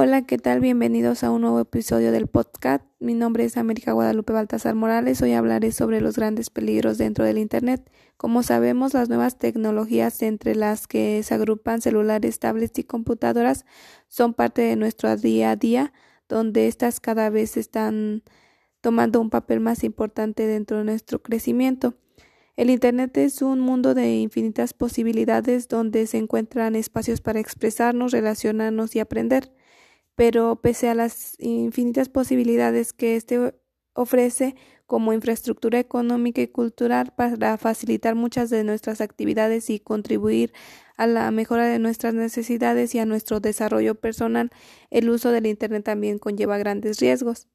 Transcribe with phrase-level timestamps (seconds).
[0.00, 0.60] Hola, ¿qué tal?
[0.60, 2.84] Bienvenidos a un nuevo episodio del podcast.
[3.00, 5.20] Mi nombre es América Guadalupe Baltasar Morales.
[5.22, 7.90] Hoy hablaré sobre los grandes peligros dentro del Internet.
[8.16, 13.66] Como sabemos, las nuevas tecnologías, entre las que se agrupan celulares, tablets y computadoras,
[14.06, 15.92] son parte de nuestro día a día,
[16.28, 18.22] donde estas cada vez están
[18.80, 21.94] tomando un papel más importante dentro de nuestro crecimiento.
[22.54, 28.94] El Internet es un mundo de infinitas posibilidades donde se encuentran espacios para expresarnos, relacionarnos
[28.94, 29.50] y aprender
[30.18, 33.54] pero pese a las infinitas posibilidades que éste
[33.92, 40.52] ofrece como infraestructura económica y cultural para facilitar muchas de nuestras actividades y contribuir
[40.96, 44.50] a la mejora de nuestras necesidades y a nuestro desarrollo personal,
[44.90, 47.46] el uso del Internet también conlleva grandes riesgos.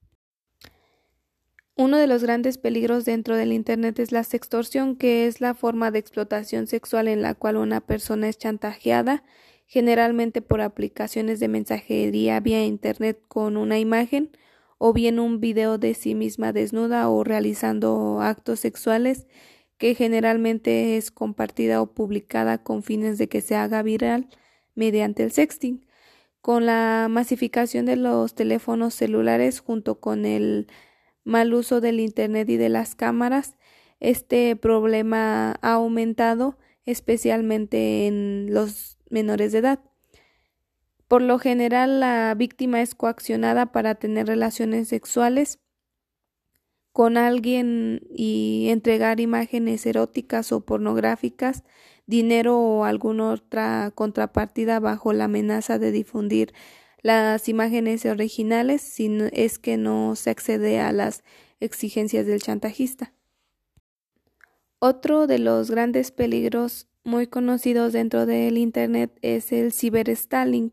[1.76, 5.92] Uno de los grandes peligros dentro del Internet es la sextorsión, que es la forma
[5.92, 9.26] de explotación sexual en la cual una persona es chantajeada
[9.66, 14.31] generalmente por aplicaciones de mensajería vía Internet con una imagen
[14.77, 19.28] o bien un video de sí misma desnuda o realizando actos sexuales
[19.78, 24.30] que generalmente es compartida o publicada con fines de que se haga viral
[24.75, 25.86] mediante el sexting.
[26.42, 30.67] Con la masificación de los teléfonos celulares junto con el
[31.23, 33.55] mal uso del Internet y de las cámaras,
[34.00, 39.80] este problema ha aumentado especialmente en los menores de edad.
[41.08, 45.59] Por lo general, la víctima es coaccionada para tener relaciones sexuales
[46.92, 51.64] con alguien y entregar imágenes eróticas o pornográficas,
[52.05, 56.53] dinero o alguna otra contrapartida bajo la amenaza de difundir
[57.02, 61.23] las imágenes originales si es que no se accede a las
[61.59, 63.14] exigencias del chantajista.
[64.80, 70.72] Otro de los grandes peligros muy conocidos dentro del Internet es el ciberstalking,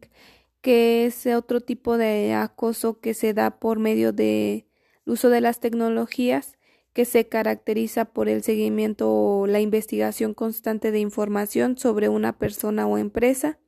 [0.61, 4.67] que es otro tipo de acoso que se da por medio del
[5.07, 6.57] uso de las tecnologías
[6.93, 12.87] que se caracteriza por el seguimiento o la investigación constante de información sobre una persona
[12.87, 13.59] o empresa.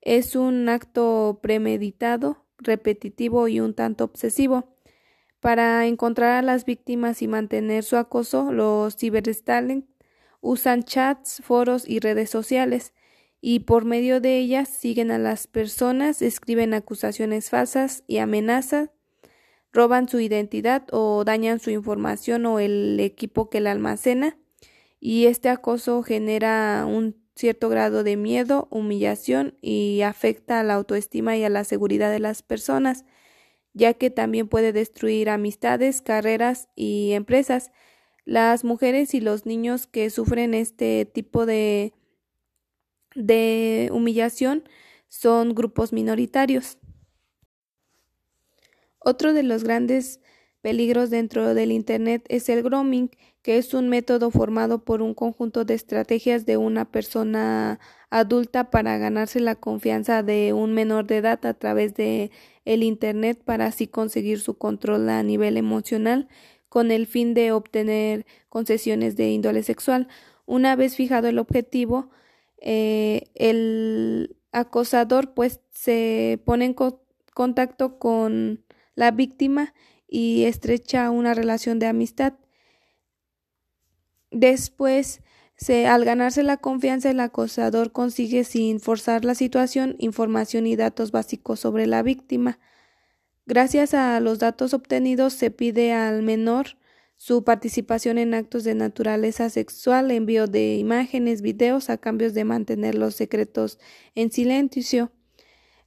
[0.00, 4.76] Es un acto premeditado, repetitivo y un tanto obsesivo
[5.40, 9.91] para encontrar a las víctimas y mantener su acoso, los ciberstalking
[10.42, 12.92] usan chats, foros y redes sociales
[13.40, 18.90] y por medio de ellas siguen a las personas, escriben acusaciones falsas y amenazas,
[19.72, 24.36] roban su identidad o dañan su información o el equipo que la almacena
[25.00, 31.38] y este acoso genera un cierto grado de miedo, humillación y afecta a la autoestima
[31.38, 33.06] y a la seguridad de las personas
[33.74, 37.72] ya que también puede destruir amistades, carreras y empresas.
[38.24, 41.92] Las mujeres y los niños que sufren este tipo de,
[43.14, 44.64] de humillación
[45.08, 46.78] son grupos minoritarios.
[48.98, 50.20] Otro de los grandes
[50.60, 53.10] peligros dentro del Internet es el grooming,
[53.42, 57.80] que es un método formado por un conjunto de estrategias de una persona
[58.10, 62.30] adulta para ganarse la confianza de un menor de edad a través de
[62.64, 66.28] el Internet para así conseguir su control a nivel emocional
[66.72, 70.08] con el fin de obtener concesiones de índole sexual.
[70.46, 72.08] Una vez fijado el objetivo,
[72.62, 76.74] eh, el acosador pues se pone en
[77.34, 79.74] contacto con la víctima
[80.08, 82.32] y estrecha una relación de amistad.
[84.30, 85.20] Después,
[85.86, 91.60] al ganarse la confianza, el acosador consigue, sin forzar la situación, información y datos básicos
[91.60, 92.58] sobre la víctima.
[93.44, 96.76] Gracias a los datos obtenidos, se pide al menor
[97.16, 102.94] su participación en actos de naturaleza sexual, envío de imágenes, videos a cambios de mantener
[102.94, 103.78] los secretos
[104.14, 105.10] en silencio.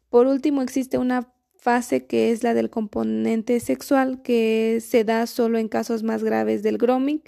[0.10, 5.58] Por último, existe una fase que es la del componente sexual que se da solo
[5.58, 7.24] en casos más graves del grooming.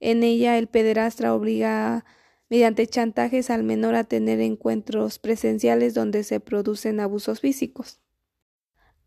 [0.00, 2.04] En ella el pederastra obliga
[2.50, 8.00] mediante chantajes al menor a tener encuentros presenciales donde se producen abusos físicos.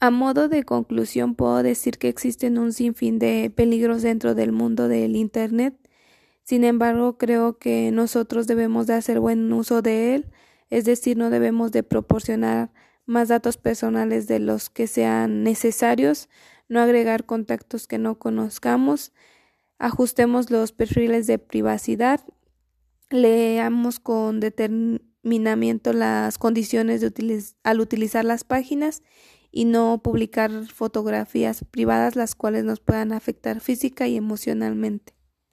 [0.03, 4.87] A modo de conclusión puedo decir que existen un sinfín de peligros dentro del mundo
[4.87, 5.75] del Internet.
[6.41, 10.31] Sin embargo, creo que nosotros debemos de hacer buen uso de él,
[10.71, 12.71] es decir, no debemos de proporcionar
[13.05, 16.29] más datos personales de los que sean necesarios,
[16.67, 19.13] no agregar contactos que no conozcamos,
[19.77, 22.21] ajustemos los perfiles de privacidad,
[23.11, 27.05] leamos con determinamiento las condiciones
[27.61, 29.03] al utilizar las páginas
[29.51, 35.13] y no publicar fotografías privadas las cuales nos puedan afectar física y emocionalmente.